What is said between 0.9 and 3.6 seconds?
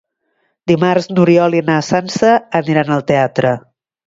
n'Oriol i na Sança aniran al teatre.